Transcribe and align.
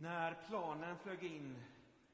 När 0.00 0.34
planen 0.48 0.98
flög 0.98 1.24
in 1.24 1.62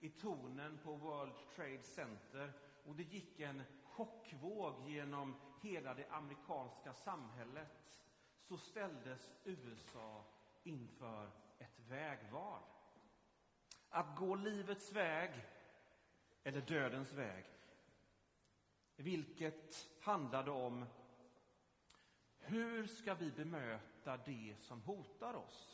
i 0.00 0.08
tornen 0.08 0.78
på 0.84 0.94
World 0.94 1.32
Trade 1.56 1.82
Center 1.82 2.52
och 2.84 2.94
det 2.94 3.02
gick 3.02 3.40
en 3.40 3.62
chockvåg 3.84 4.88
genom 4.88 5.36
hela 5.62 5.94
det 5.94 6.08
amerikanska 6.10 6.92
samhället 6.94 8.00
så 8.40 8.56
ställdes 8.56 9.32
USA 9.44 10.24
inför 10.62 11.30
ett 11.58 11.80
vägval. 11.88 12.62
Att 13.88 14.18
gå 14.18 14.34
livets 14.34 14.92
väg 14.92 15.30
eller 16.42 16.60
dödens 16.60 17.12
väg. 17.12 17.44
Vilket 18.96 19.88
handlade 20.00 20.50
om 20.50 20.84
hur 22.38 22.86
ska 22.86 23.14
vi 23.14 23.30
bemöta 23.30 24.16
det 24.16 24.56
som 24.60 24.82
hotar 24.82 25.34
oss? 25.34 25.73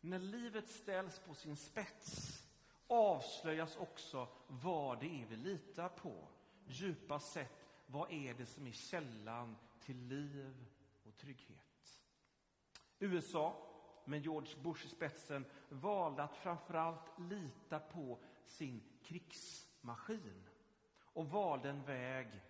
När 0.00 0.18
livet 0.18 0.68
ställs 0.68 1.18
på 1.18 1.34
sin 1.34 1.56
spets 1.56 2.40
avslöjas 2.86 3.76
också 3.76 4.28
vad 4.46 5.00
det 5.00 5.22
är 5.22 5.26
vi 5.26 5.36
litar 5.36 5.88
på. 5.88 6.28
Djupast 6.66 7.32
sett, 7.32 7.66
vad 7.86 8.12
är 8.12 8.34
det 8.34 8.46
som 8.46 8.66
är 8.66 8.72
källan 8.72 9.56
till 9.80 9.96
liv 9.96 10.66
och 11.04 11.16
trygghet? 11.16 12.00
USA, 12.98 13.66
med 14.04 14.22
George 14.22 14.62
Bush 14.62 14.86
i 14.86 14.88
spetsen, 14.88 15.44
valde 15.68 16.22
att 16.22 16.36
framförallt 16.36 17.18
lita 17.18 17.78
på 17.78 18.18
sin 18.46 18.82
krigsmaskin 19.02 20.48
och 21.00 21.30
valde 21.30 21.70
en 21.70 21.84
väg 21.84 22.40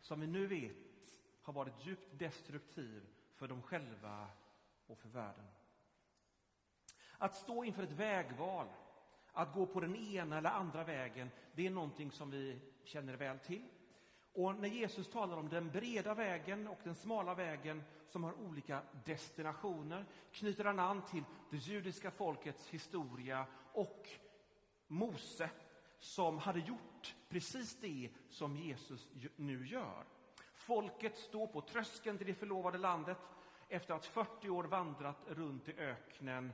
som 0.00 0.20
vi 0.20 0.26
nu 0.26 0.46
vet 0.46 1.20
har 1.42 1.52
varit 1.52 1.86
djupt 1.86 2.18
destruktiv 2.18 3.06
för 3.34 3.48
dem 3.48 3.62
själva 3.62 4.28
och 4.86 4.98
för 4.98 5.08
världen. 5.08 5.46
Att 7.20 7.34
stå 7.34 7.64
inför 7.64 7.82
ett 7.82 7.92
vägval, 7.92 8.66
att 9.32 9.54
gå 9.54 9.66
på 9.66 9.80
den 9.80 9.96
ena 9.96 10.38
eller 10.38 10.50
andra 10.50 10.84
vägen, 10.84 11.30
det 11.54 11.66
är 11.66 11.70
någonting 11.70 12.10
som 12.10 12.30
vi 12.30 12.60
känner 12.84 13.16
väl 13.16 13.38
till. 13.38 13.64
Och 14.32 14.54
när 14.54 14.68
Jesus 14.68 15.10
talar 15.10 15.36
om 15.36 15.48
den 15.48 15.70
breda 15.70 16.14
vägen 16.14 16.68
och 16.68 16.78
den 16.84 16.94
smala 16.94 17.34
vägen 17.34 17.82
som 18.08 18.24
har 18.24 18.32
olika 18.40 18.82
destinationer 19.04 20.06
knyter 20.32 20.64
han 20.64 20.78
an 20.78 21.02
till 21.06 21.24
det 21.50 21.56
judiska 21.56 22.10
folkets 22.10 22.68
historia 22.68 23.46
och 23.72 24.08
Mose 24.86 25.50
som 25.98 26.38
hade 26.38 26.60
gjort 26.60 27.16
precis 27.28 27.80
det 27.80 28.10
som 28.28 28.56
Jesus 28.56 29.08
nu 29.36 29.66
gör. 29.66 30.04
Folket 30.54 31.18
står 31.18 31.46
på 31.46 31.60
tröskeln 31.60 32.18
till 32.18 32.26
det 32.26 32.34
förlovade 32.34 32.78
landet 32.78 33.18
efter 33.68 33.94
att 33.94 34.06
40 34.06 34.48
år 34.48 34.64
vandrat 34.64 35.18
runt 35.26 35.68
i 35.68 35.72
öknen 35.78 36.52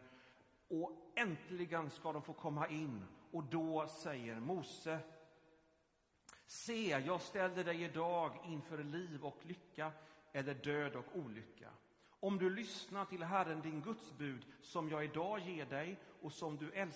och 0.69 0.93
äntligen 1.15 1.91
ska 1.91 2.13
de 2.13 2.23
få 2.23 2.33
komma 2.33 2.69
in. 2.69 3.05
Och 3.31 3.45
då 3.45 3.87
säger 3.89 4.41
Mose 4.41 5.01
Se, 6.47 6.89
jag 6.89 7.21
ställer 7.21 7.65
dig 7.65 7.83
idag 7.83 8.33
inför 8.45 8.85
liv 8.85 9.25
och 9.25 9.39
lycka 9.43 9.93
eller 10.33 10.55
död 10.55 10.97
och 10.97 11.17
olycka. 11.17 11.69
Om 12.21 12.39
du 12.39 12.51
lyssnar 12.51 13.05
till 13.05 13.23
Herren, 13.23 13.61
din 13.61 13.81
Guds 13.81 14.13
bud, 14.19 14.47
som 14.63 14.89
jag 14.89 15.05
idag 15.05 15.41
ger 15.41 15.67
dig 15.67 15.99
och, 16.23 16.33
som 16.33 16.57
du 16.57 16.87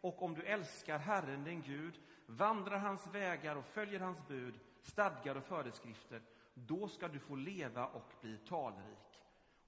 och 0.00 0.22
om 0.22 0.34
du 0.34 0.42
älskar 0.42 0.98
Herren, 0.98 1.44
din 1.44 1.62
Gud, 1.62 1.94
vandrar 2.26 2.78
hans 2.78 3.06
vägar 3.06 3.56
och 3.56 3.64
följer 3.64 4.00
hans 4.00 4.28
bud, 4.28 4.60
stadgar 4.82 5.34
och 5.34 5.44
föreskrifter, 5.44 6.22
då 6.54 6.88
ska 6.88 7.08
du 7.08 7.18
få 7.18 7.34
leva 7.34 7.86
och 7.86 8.12
bli 8.20 8.38
talrik. 8.38 9.07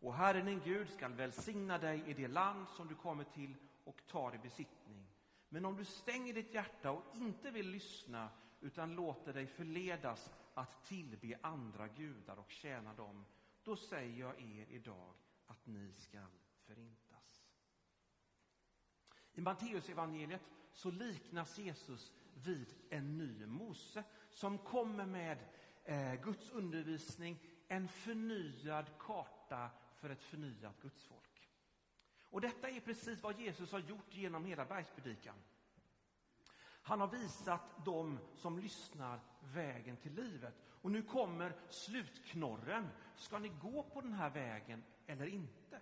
Och 0.01 0.15
Herren 0.15 0.47
din 0.47 0.61
Gud 0.65 0.89
skall 0.89 1.13
välsigna 1.13 1.79
dig 1.79 2.03
i 2.07 2.15
det 2.15 2.29
land 2.29 2.69
som 2.69 2.89
du 2.89 2.95
kommer 2.95 3.25
till 3.25 3.57
och 3.85 4.07
tar 4.07 4.35
i 4.35 4.39
besittning. 4.39 5.07
Men 5.49 5.65
om 5.65 5.77
du 5.77 5.85
stänger 5.85 6.35
ditt 6.35 6.55
hjärta 6.55 6.91
och 6.91 7.05
inte 7.15 7.51
vill 7.51 7.71
lyssna 7.71 8.29
utan 8.61 8.95
låter 8.95 9.33
dig 9.33 9.47
förledas 9.47 10.31
att 10.55 10.85
tillbe 10.85 11.39
andra 11.43 11.89
gudar 11.89 12.37
och 12.37 12.51
tjäna 12.51 12.95
dem, 12.95 13.25
då 13.65 13.77
säger 13.77 14.21
jag 14.21 14.41
er 14.41 14.67
idag 14.69 15.15
att 15.47 15.67
ni 15.67 15.93
skall 15.93 16.31
förintas. 16.67 17.45
I 19.33 19.41
Matteusevangeliet 19.41 20.43
så 20.73 20.91
liknas 20.91 21.59
Jesus 21.59 22.13
vid 22.35 22.75
en 22.91 23.19
ny 23.19 23.47
Mose 23.47 24.05
som 24.31 24.59
kommer 24.59 25.07
med 25.07 25.39
eh, 25.85 26.15
Guds 26.15 26.51
undervisning, 26.51 27.39
en 27.69 27.89
förnyad 27.89 28.91
karta 28.99 29.71
för 30.01 30.11
ett 30.11 30.23
förnyat 30.23 30.81
gudsfolk. 30.83 31.49
Och 32.23 32.41
detta 32.41 32.69
är 32.69 32.81
precis 32.81 33.23
vad 33.23 33.41
Jesus 33.41 33.73
har 33.73 33.79
gjort 33.79 34.15
genom 34.15 34.45
hela 34.45 34.65
bergspredikan. 34.65 35.35
Han 36.83 37.01
har 37.01 37.09
visat 37.09 37.85
dem 37.85 38.19
som 38.35 38.59
lyssnar 38.59 39.21
vägen 39.41 39.97
till 39.97 40.15
livet. 40.15 40.55
Och 40.83 40.91
nu 40.91 41.03
kommer 41.03 41.57
slutknorren. 41.69 42.89
Ska 43.17 43.39
ni 43.39 43.49
gå 43.49 43.83
på 43.83 44.01
den 44.01 44.13
här 44.13 44.31
vägen 44.31 44.85
eller 45.07 45.27
inte? 45.27 45.81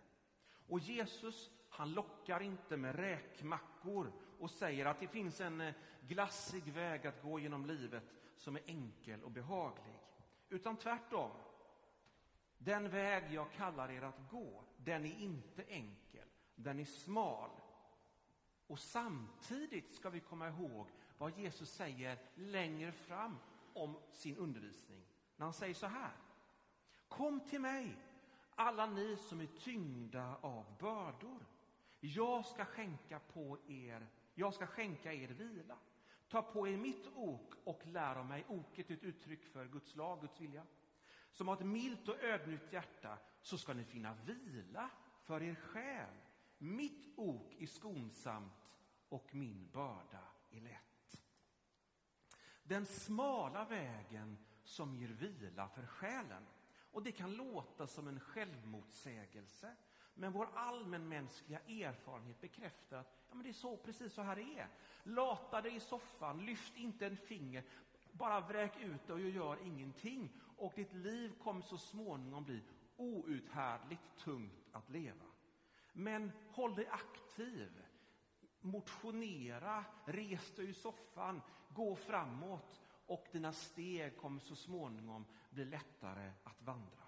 Och 0.68 0.80
Jesus, 0.80 1.50
han 1.68 1.92
lockar 1.92 2.40
inte 2.40 2.76
med 2.76 2.94
räkmackor 2.96 4.12
och 4.38 4.50
säger 4.50 4.86
att 4.86 5.00
det 5.00 5.08
finns 5.08 5.40
en 5.40 5.60
eh, 5.60 5.74
glassig 6.00 6.72
väg 6.72 7.06
att 7.06 7.22
gå 7.22 7.38
genom 7.38 7.66
livet 7.66 8.04
som 8.36 8.56
är 8.56 8.62
enkel 8.66 9.22
och 9.22 9.30
behaglig. 9.30 9.94
Utan 10.48 10.76
tvärtom. 10.76 11.30
Den 12.58 12.88
väg 12.88 13.24
jag 13.32 13.52
kallar 13.52 13.90
er 13.90 14.02
att 14.02 14.30
gå, 14.30 14.64
den 14.76 15.04
är 15.04 15.20
inte 15.20 15.62
enkel. 15.62 16.28
Den 16.54 16.80
är 16.80 16.84
smal. 16.84 17.50
Och 18.66 18.78
samtidigt 18.78 19.94
ska 19.94 20.10
vi 20.10 20.20
komma 20.20 20.48
ihåg 20.48 20.86
vad 21.18 21.38
Jesus 21.38 21.70
säger 21.70 22.18
längre 22.34 22.92
fram 22.92 23.38
om 23.74 23.96
sin 24.12 24.36
undervisning. 24.36 25.06
När 25.36 25.46
han 25.46 25.52
säger 25.52 25.74
så 25.74 25.86
här. 25.86 26.12
Kom 27.08 27.40
till 27.40 27.60
mig, 27.60 27.96
alla 28.54 28.86
ni 28.86 29.16
som 29.16 29.40
är 29.40 29.46
tyngda 29.46 30.36
av 30.40 30.64
bördor. 30.78 31.46
Jag 32.00 32.46
ska 32.46 32.64
skänka 32.64 33.18
på 33.18 33.58
er, 33.68 34.06
jag 34.34 34.54
ska 34.54 34.66
skänka 34.66 35.12
er 35.12 35.28
vila. 35.28 35.78
Ta 36.28 36.42
på 36.42 36.68
er 36.68 36.76
mitt 36.76 37.06
ok 37.14 37.54
och 37.64 37.86
lär 37.86 38.16
av 38.16 38.26
mig. 38.26 38.44
Oket 38.48 38.90
är 38.90 38.94
ett 38.94 39.02
uttryck 39.02 39.44
för 39.44 39.66
Guds 39.66 39.96
lag, 39.96 40.20
Guds 40.20 40.40
vilja. 40.40 40.66
Som 41.38 41.48
har 41.48 41.54
ett 41.54 41.66
milt 41.66 42.08
och 42.08 42.22
ödmjukt 42.22 42.72
hjärta, 42.72 43.18
så 43.40 43.58
ska 43.58 43.74
ni 43.74 43.84
finna 43.84 44.14
vila 44.14 44.90
för 45.22 45.42
er 45.42 45.54
själ. 45.54 46.14
Mitt 46.58 47.12
ok 47.16 47.54
är 47.58 47.66
skonsamt 47.66 48.70
och 49.08 49.34
min 49.34 49.70
börda 49.72 50.24
är 50.50 50.60
lätt. 50.60 51.20
Den 52.62 52.86
smala 52.86 53.64
vägen 53.64 54.38
som 54.64 54.96
ger 54.96 55.08
vila 55.08 55.68
för 55.68 55.86
själen. 55.86 56.46
Och 56.90 57.02
det 57.02 57.12
kan 57.12 57.34
låta 57.34 57.86
som 57.86 58.08
en 58.08 58.20
självmotsägelse. 58.20 59.76
Men 60.14 60.32
vår 60.32 60.48
allmänmänskliga 60.54 61.60
erfarenhet 61.60 62.40
bekräftar 62.40 62.96
att 62.96 63.24
ja, 63.28 63.34
men 63.34 63.42
det 63.42 63.48
är 63.48 63.52
så, 63.52 63.76
precis 63.76 64.12
så 64.12 64.22
här 64.22 64.36
det 64.36 64.58
är. 64.58 64.68
Lata 65.02 65.62
dig 65.62 65.76
i 65.76 65.80
soffan, 65.80 66.46
lyft 66.46 66.76
inte 66.76 67.06
en 67.06 67.16
finger, 67.16 67.64
bara 68.18 68.40
vräk 68.40 68.80
ut 68.80 69.06
det 69.06 69.12
och 69.12 69.20
gör 69.20 69.58
ingenting. 69.64 70.30
Och 70.56 70.72
ditt 70.76 70.94
liv 70.94 71.32
kommer 71.42 71.62
så 71.62 71.78
småningom 71.78 72.44
bli 72.44 72.62
outhärdligt 72.96 74.16
tungt 74.18 74.68
att 74.72 74.90
leva. 74.90 75.24
Men 75.92 76.32
håll 76.50 76.74
dig 76.74 76.86
aktiv. 76.86 77.82
Motionera, 78.60 79.84
res 80.04 80.54
dig 80.54 80.68
i 80.68 80.72
soffan, 80.72 81.42
gå 81.68 81.96
framåt 81.96 82.80
och 83.06 83.26
dina 83.32 83.52
steg 83.52 84.16
kommer 84.16 84.40
så 84.40 84.56
småningom 84.56 85.26
bli 85.50 85.64
lättare 85.64 86.32
att 86.44 86.62
vandra. 86.62 87.04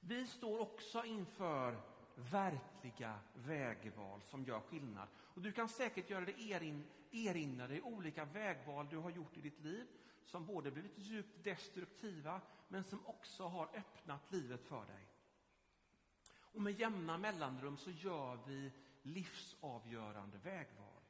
Vi 0.00 0.26
står 0.26 0.60
också 0.60 1.04
inför 1.04 1.80
verkliga 2.16 3.18
vägval 3.34 4.22
som 4.22 4.44
gör 4.44 4.60
skillnad. 4.60 5.08
Och 5.18 5.42
du 5.42 5.52
kan 5.52 5.68
säkert 5.68 6.10
göra 6.10 6.24
dig 6.24 6.52
erin, 6.52 6.84
erinra 7.10 7.66
dig 7.66 7.82
olika 7.82 8.24
vägval 8.24 8.88
du 8.90 8.96
har 8.96 9.10
gjort 9.10 9.36
i 9.36 9.40
ditt 9.40 9.60
liv 9.60 9.86
som 10.24 10.46
både 10.46 10.70
blivit 10.70 10.98
djupt 10.98 11.44
destruktiva 11.44 12.40
men 12.68 12.84
som 12.84 13.06
också 13.06 13.46
har 13.46 13.68
öppnat 13.74 14.32
livet 14.32 14.64
för 14.64 14.86
dig. 14.86 15.08
Och 16.38 16.62
med 16.62 16.80
jämna 16.80 17.18
mellanrum 17.18 17.76
så 17.76 17.90
gör 17.90 18.38
vi 18.46 18.72
livsavgörande 19.02 20.38
vägval. 20.38 21.02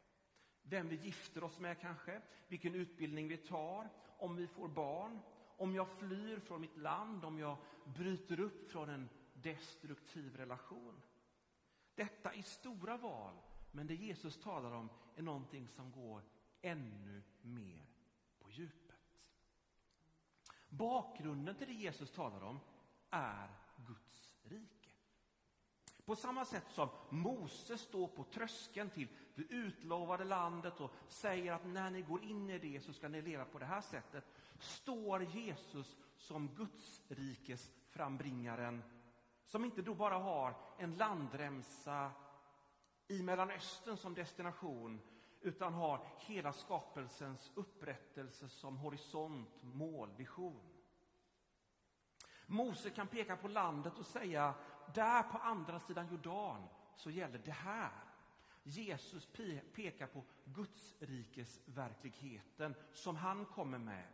Vem 0.62 0.88
vi 0.88 0.96
gifter 0.96 1.44
oss 1.44 1.58
med 1.58 1.80
kanske, 1.80 2.20
vilken 2.48 2.74
utbildning 2.74 3.28
vi 3.28 3.36
tar, 3.36 3.88
om 4.18 4.36
vi 4.36 4.46
får 4.46 4.68
barn, 4.68 5.20
om 5.56 5.74
jag 5.74 5.88
flyr 5.88 6.40
från 6.40 6.60
mitt 6.60 6.76
land, 6.76 7.24
om 7.24 7.38
jag 7.38 7.56
bryter 7.84 8.40
upp 8.40 8.70
från 8.70 8.88
en 8.88 9.08
destruktiv 9.46 10.36
relation. 10.36 11.02
Detta 11.94 12.32
är 12.32 12.42
stora 12.42 12.96
val, 12.96 13.34
men 13.70 13.86
det 13.86 13.94
Jesus 13.94 14.40
talar 14.40 14.72
om 14.72 14.88
är 15.16 15.22
någonting 15.22 15.68
som 15.68 15.92
går 15.92 16.22
ännu 16.62 17.22
mer 17.42 17.86
på 18.38 18.50
djupet. 18.50 19.32
Bakgrunden 20.68 21.54
till 21.54 21.66
det 21.66 21.72
Jesus 21.72 22.10
talar 22.10 22.42
om 22.42 22.60
är 23.10 23.50
Guds 23.76 24.32
rike. 24.42 24.90
På 26.04 26.16
samma 26.16 26.44
sätt 26.44 26.66
som 26.70 26.88
Mose 27.10 27.78
står 27.78 28.08
på 28.08 28.24
tröskeln 28.24 28.90
till 28.90 29.08
det 29.34 29.42
utlovade 29.42 30.24
landet 30.24 30.80
och 30.80 30.90
säger 31.08 31.52
att 31.52 31.66
när 31.66 31.90
ni 31.90 32.02
går 32.02 32.24
in 32.24 32.50
i 32.50 32.58
det 32.58 32.80
så 32.80 32.92
ska 32.92 33.08
ni 33.08 33.22
leva 33.22 33.44
på 33.44 33.58
det 33.58 33.66
här 33.66 33.80
sättet, 33.80 34.24
står 34.58 35.22
Jesus 35.22 35.96
som 36.16 36.48
Guds 36.54 37.02
rikes 37.08 37.70
frambringaren 37.88 38.82
som 39.46 39.64
inte 39.64 39.82
då 39.82 39.94
bara 39.94 40.18
har 40.18 40.56
en 40.78 40.94
landremsa 40.94 42.10
i 43.08 43.22
Mellanöstern 43.22 43.96
som 43.96 44.14
destination 44.14 45.00
utan 45.40 45.72
har 45.72 46.08
hela 46.18 46.52
skapelsens 46.52 47.52
upprättelse 47.54 48.48
som 48.48 48.76
horisont, 48.76 49.62
mål, 49.62 50.10
vision. 50.16 50.76
Mose 52.46 52.90
kan 52.90 53.06
peka 53.06 53.36
på 53.36 53.48
landet 53.48 53.98
och 53.98 54.06
säga, 54.06 54.54
där 54.94 55.22
på 55.22 55.38
andra 55.38 55.80
sidan 55.80 56.08
Jordan 56.08 56.68
så 56.96 57.10
gäller 57.10 57.38
det 57.38 57.50
här. 57.50 57.90
Jesus 58.62 59.26
pekar 59.74 60.06
på 60.06 60.24
Guds 60.44 60.96
rikes 60.98 61.60
verkligheten 61.64 62.74
som 62.92 63.16
han 63.16 63.44
kommer 63.46 63.78
med. 63.78 64.06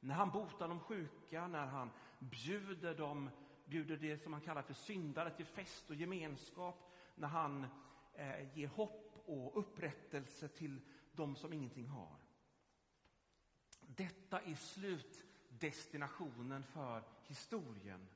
När 0.00 0.14
han 0.14 0.30
botar 0.30 0.68
de 0.68 0.80
sjuka, 0.80 1.46
när 1.46 1.66
han 1.66 1.90
bjuder, 2.18 2.94
dem, 2.94 3.30
bjuder 3.70 3.96
det 3.96 4.18
som 4.18 4.32
han 4.32 4.42
kallar 4.42 4.62
för 4.62 4.74
syndare 4.74 5.30
till 5.30 5.46
fest 5.46 5.90
och 5.90 5.94
gemenskap, 5.94 6.92
när 7.14 7.28
han 7.28 7.66
eh, 8.14 8.58
ger 8.58 8.68
hopp 8.68 9.22
och 9.26 9.58
upprättelse 9.58 10.48
till 10.48 10.80
de 11.12 11.36
som 11.36 11.52
ingenting 11.52 11.88
har. 11.88 12.16
Detta 13.80 14.40
är 14.40 14.54
slutdestinationen 14.54 16.64
för 16.64 17.02
historien. 17.26 18.08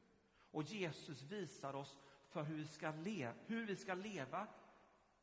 Och 0.50 0.62
Jesus 0.62 1.22
visar 1.22 1.74
oss 1.74 1.98
för 2.28 2.42
hur 2.42 2.56
vi 2.56 2.66
ska, 2.66 2.90
le 2.90 3.32
hur 3.46 3.66
vi 3.66 3.76
ska 3.76 3.94
leva 3.94 4.46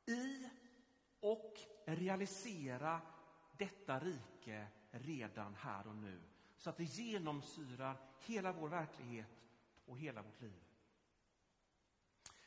i 0.06 0.50
och 1.20 1.60
realisera 1.86 3.02
detta 3.58 4.00
rike 4.00 4.68
redan 4.92 5.56
här 5.56 5.88
och 5.88 5.96
nu 5.96 6.22
så 6.58 6.70
att 6.70 6.78
det 6.78 6.84
genomsyrar 6.84 7.98
hela 8.20 8.52
vår 8.52 8.70
verklighet 8.70 9.41
och 9.86 10.00
hela 10.00 10.22
vårt 10.22 10.42
liv. 10.42 10.64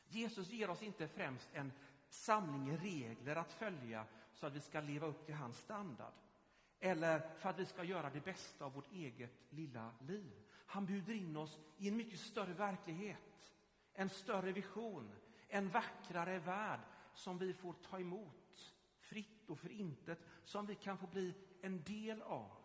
Jesus 0.07 0.49
ger 0.49 0.69
oss 0.69 0.83
inte 0.83 1.07
främst 1.07 1.49
en 1.53 1.71
samling 2.09 2.77
regler 2.77 3.35
att 3.35 3.53
följa 3.53 4.05
så 4.33 4.47
att 4.47 4.53
vi 4.53 4.59
ska 4.59 4.81
leva 4.81 5.07
upp 5.07 5.25
till 5.25 5.35
hans 5.35 5.59
standard 5.59 6.13
eller 6.79 7.19
för 7.39 7.49
att 7.49 7.59
vi 7.59 7.65
ska 7.65 7.83
göra 7.83 8.09
det 8.09 8.25
bästa 8.25 8.65
av 8.65 8.73
vårt 8.73 8.91
eget 8.91 9.33
lilla 9.49 9.91
liv. 9.99 10.31
Han 10.65 10.85
bjuder 10.85 11.13
in 11.13 11.37
oss 11.37 11.59
i 11.77 11.87
en 11.87 11.97
mycket 11.97 12.19
större 12.19 12.53
verklighet, 12.53 13.53
en 13.93 14.09
större 14.09 14.51
vision, 14.51 15.11
en 15.47 15.69
vackrare 15.69 16.39
värld 16.39 16.79
som 17.13 17.37
vi 17.37 17.53
får 17.53 17.73
ta 17.73 17.99
emot 17.99 18.73
fritt 18.99 19.49
och 19.49 19.59
för 19.59 19.71
intet, 19.71 20.19
som 20.43 20.65
vi 20.65 20.75
kan 20.75 20.97
få 20.97 21.07
bli 21.07 21.33
en 21.61 21.83
del 21.83 22.21
av. 22.21 22.57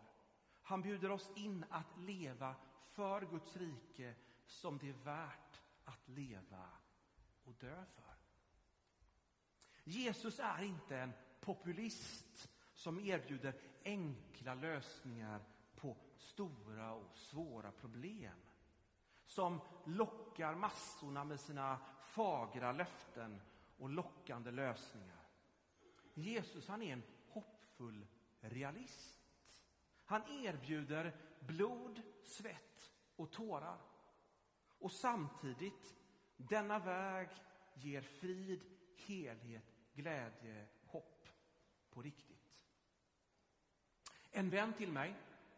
Han 0.61 0.81
bjuder 0.81 1.11
oss 1.11 1.31
in 1.35 1.65
att 1.69 1.99
leva 1.99 2.55
för 2.91 3.21
Guds 3.21 3.55
rike 3.57 4.15
som 4.51 4.77
det 4.77 4.89
är 4.89 5.03
värt 5.03 5.61
att 5.83 6.09
leva 6.09 6.69
och 7.43 7.53
dö 7.53 7.85
för. 7.85 8.15
Jesus 9.83 10.39
är 10.39 10.63
inte 10.63 10.97
en 10.97 11.13
populist 11.39 12.49
som 12.73 12.99
erbjuder 12.99 13.55
enkla 13.83 14.53
lösningar 14.53 15.41
på 15.75 15.97
stora 16.17 16.93
och 16.93 17.17
svåra 17.17 17.71
problem. 17.71 18.37
Som 19.25 19.61
lockar 19.85 20.55
massorna 20.55 21.23
med 21.23 21.39
sina 21.39 21.79
fagra 22.01 22.71
löften 22.71 23.41
och 23.77 23.89
lockande 23.89 24.51
lösningar. 24.51 25.27
Jesus 26.13 26.67
han 26.67 26.81
är 26.81 26.93
en 26.93 27.03
hoppfull 27.27 28.07
realist. 28.41 29.17
Han 30.05 30.21
erbjuder 30.27 31.15
blod, 31.39 32.01
svett 32.23 32.91
och 33.15 33.31
tårar. 33.31 33.77
Och 34.81 34.91
samtidigt, 34.91 35.95
denna 36.37 36.79
väg 36.79 37.29
ger 37.73 38.01
frid, 38.01 38.61
helhet, 38.95 39.75
glädje, 39.93 40.67
hopp 40.85 41.27
på 41.89 42.01
riktigt. 42.01 42.55
En 44.31 44.49
vän 44.49 44.73
till 44.73 44.91
mig, 44.91 45.15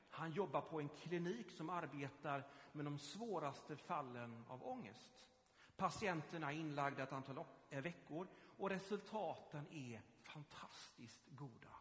han 0.09 0.31
jobbar 0.31 0.61
på 0.61 0.79
en 0.79 0.89
klinik 0.89 1.51
som 1.51 1.69
arbetar 1.69 2.47
med 2.71 2.85
de 2.85 2.99
svåraste 2.99 3.75
fallen 3.77 4.45
av 4.47 4.67
ångest. 4.67 5.27
Patienterna 5.75 6.51
är 6.51 6.55
inlagda 6.55 7.03
ett 7.03 7.13
antal 7.13 7.45
eh, 7.69 7.81
veckor 7.81 8.27
och 8.57 8.69
resultaten 8.69 9.67
är 9.71 10.01
fantastiskt 10.23 11.27
goda. 11.27 11.75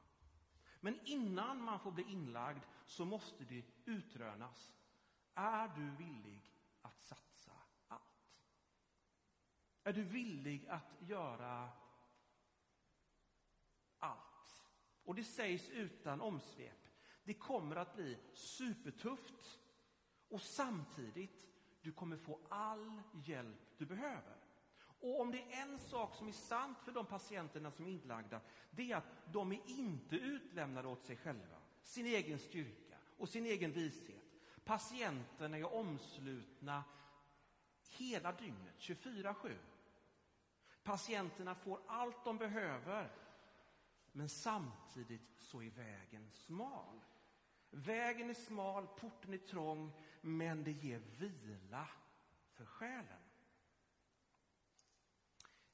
Men 0.81 1.01
innan 1.05 1.63
man 1.63 1.81
får 1.81 1.91
bli 1.91 2.05
inlagd 2.05 2.63
så 2.87 3.05
måste 3.05 3.45
det 3.45 3.65
utrönas. 3.85 4.75
Är 5.35 5.69
du 5.69 5.91
villig 5.91 6.53
att 6.83 7.01
satsa 7.01 7.53
allt? 7.89 8.03
Är 9.85 9.93
du 9.93 10.03
villig 10.03 10.67
att 10.69 10.95
göra 11.01 11.69
allt? 13.99 14.65
Och 15.05 15.15
det 15.15 15.25
sägs 15.25 15.71
utan 15.71 16.21
omsvep. 16.21 16.89
Det 17.25 17.35
kommer 17.35 17.77
att 17.77 17.95
bli 17.95 18.19
supertufft 18.33 19.61
och 20.29 20.43
samtidigt 20.43 21.49
du 21.81 21.93
kommer 21.93 22.17
få 22.17 22.41
all 22.49 23.03
hjälp 23.13 23.79
du 23.79 23.87
behöver. 23.87 24.37
Och 25.03 25.21
om 25.21 25.31
det 25.31 25.43
är 25.43 25.63
en 25.63 25.79
sak 25.79 26.15
som 26.15 26.29
är 26.29 26.33
sant 26.33 26.79
för 26.85 26.93
de 26.93 27.07
patienterna 27.07 27.71
som 27.71 27.87
är 27.87 27.91
inlagda, 27.91 28.41
det 28.71 28.93
är 28.93 28.97
att 28.97 29.33
de 29.33 29.53
är 29.53 29.61
inte 29.67 30.17
utlämnade 30.17 30.89
åt 30.89 31.05
sig 31.05 31.17
själva, 31.17 31.57
sin 31.83 32.07
egen 32.07 32.39
styrka 32.39 32.97
och 33.19 33.29
sin 33.29 33.47
egen 33.47 33.73
vishet. 33.73 34.25
Patienterna 34.65 35.57
är 35.57 35.75
omslutna 35.75 36.85
hela 37.89 38.33
dygnet, 38.33 38.79
24-7. 38.79 39.57
Patienterna 40.83 41.55
får 41.55 41.81
allt 41.87 42.25
de 42.25 42.39
behöver, 42.39 43.13
men 44.13 44.29
samtidigt 44.29 45.39
så 45.39 45.63
är 45.63 45.71
vägen 45.71 46.31
smal. 46.31 47.01
Vägen 47.71 48.31
är 48.31 48.35
smal, 48.35 48.87
porten 48.87 49.35
är 49.35 49.39
trång, 49.39 49.93
men 50.21 50.65
det 50.65 50.73
ger 50.73 50.99
vila 50.99 51.89
för 52.53 52.65
själen. 52.65 53.23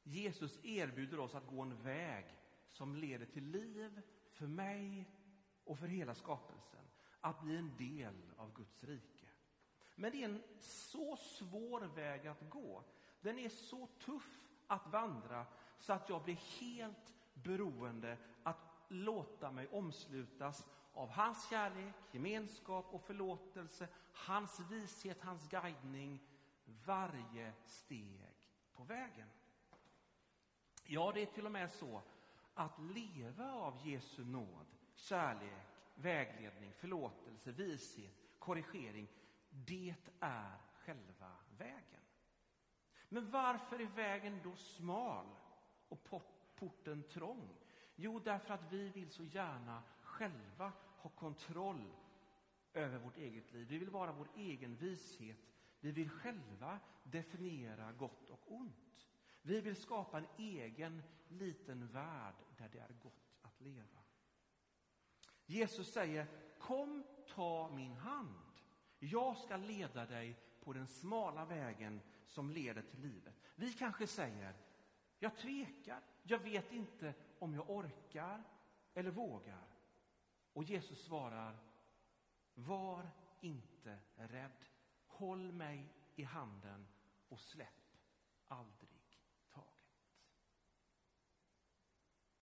Jesus 0.02 0.58
erbjuder 0.64 1.20
oss 1.20 1.34
att 1.34 1.46
gå 1.46 1.62
en 1.62 1.82
väg 1.82 2.24
som 2.70 2.96
leder 2.96 3.26
till 3.26 3.44
liv 3.44 4.02
för 4.32 4.46
mig 4.46 5.10
och 5.64 5.78
för 5.78 5.86
hela 5.86 6.14
skapelsen. 6.14 6.84
Att 7.20 7.42
bli 7.42 7.56
en 7.56 7.76
del 7.76 8.14
av 8.36 8.52
Guds 8.54 8.84
rike. 8.84 9.26
Men 9.94 10.12
det 10.12 10.22
är 10.22 10.28
en 10.28 10.42
så 10.60 11.16
svår 11.16 11.80
väg 11.80 12.26
att 12.26 12.50
gå. 12.50 12.84
Den 13.20 13.38
är 13.38 13.48
så 13.48 13.86
tuff 13.86 14.47
att 14.68 14.86
vandra 14.86 15.46
så 15.78 15.92
att 15.92 16.08
jag 16.08 16.22
blir 16.22 16.60
helt 16.60 17.14
beroende 17.34 18.18
att 18.42 18.58
låta 18.88 19.50
mig 19.50 19.68
omslutas 19.68 20.66
av 20.92 21.10
hans 21.10 21.50
kärlek, 21.50 21.94
gemenskap 22.12 22.86
och 22.90 23.02
förlåtelse, 23.02 23.88
hans 24.12 24.60
vishet, 24.60 25.22
hans 25.22 25.48
guidning 25.48 26.20
varje 26.84 27.52
steg 27.66 28.26
på 28.74 28.84
vägen. 28.84 29.28
Ja, 30.84 31.12
det 31.14 31.22
är 31.22 31.26
till 31.26 31.46
och 31.46 31.52
med 31.52 31.70
så 31.72 32.02
att 32.54 32.78
leva 32.78 33.52
av 33.52 33.86
Jesu 33.86 34.24
nåd, 34.24 34.66
kärlek, 34.94 35.66
vägledning, 35.94 36.72
förlåtelse, 36.72 37.52
vishet, 37.52 38.12
korrigering, 38.38 39.08
det 39.50 39.94
är 40.20 40.58
själva 40.72 41.32
vägen. 41.58 42.00
Men 43.08 43.30
varför 43.30 43.80
är 43.80 43.86
vägen 43.86 44.40
då 44.44 44.56
smal 44.56 45.26
och 45.88 46.08
porten 46.54 47.02
trång? 47.02 47.56
Jo, 47.96 48.18
därför 48.18 48.54
att 48.54 48.72
vi 48.72 48.88
vill 48.88 49.10
så 49.10 49.24
gärna 49.24 49.82
själva 50.02 50.72
ha 50.96 51.10
kontroll 51.10 51.92
över 52.72 52.98
vårt 52.98 53.16
eget 53.16 53.52
liv. 53.52 53.66
Vi 53.68 53.78
vill 53.78 53.90
vara 53.90 54.12
vår 54.12 54.28
egen 54.36 54.76
vishet. 54.76 55.38
Vi 55.80 55.92
vill 55.92 56.10
själva 56.10 56.80
definiera 57.02 57.92
gott 57.92 58.30
och 58.30 58.52
ont. 58.52 59.06
Vi 59.42 59.60
vill 59.60 59.76
skapa 59.76 60.18
en 60.18 60.26
egen 60.38 61.02
liten 61.28 61.86
värld 61.86 62.34
där 62.56 62.68
det 62.68 62.78
är 62.78 62.92
gott 63.02 63.38
att 63.42 63.60
leva. 63.60 64.02
Jesus 65.46 65.92
säger, 65.92 66.26
kom 66.58 67.04
ta 67.28 67.70
min 67.74 67.96
hand. 67.96 68.52
Jag 68.98 69.36
ska 69.36 69.56
leda 69.56 70.06
dig 70.06 70.36
på 70.60 70.72
den 70.72 70.86
smala 70.86 71.44
vägen 71.44 72.00
som 72.28 72.50
leder 72.50 72.82
till 72.82 73.00
livet. 73.00 73.34
Vi 73.54 73.72
kanske 73.72 74.06
säger, 74.06 74.54
jag 75.18 75.36
tvekar, 75.36 76.00
jag 76.22 76.38
vet 76.38 76.72
inte 76.72 77.14
om 77.38 77.54
jag 77.54 77.70
orkar 77.70 78.44
eller 78.94 79.10
vågar. 79.10 79.66
Och 80.52 80.64
Jesus 80.64 81.04
svarar, 81.04 81.58
var 82.54 83.10
inte 83.40 83.98
rädd. 84.16 84.64
Håll 85.06 85.52
mig 85.52 85.88
i 86.16 86.22
handen 86.22 86.86
och 87.28 87.40
släpp 87.40 87.96
aldrig 88.48 88.87